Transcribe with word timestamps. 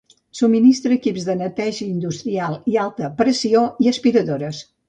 Subministra 0.37 0.95
equips 0.95 1.27
de 1.27 1.35
neteja 1.43 1.87
industrial 1.89 2.57
i 2.73 2.75
d'alta 2.79 3.13
pressió 3.23 3.65
i 3.87 3.93
aspiradores. 3.93 4.65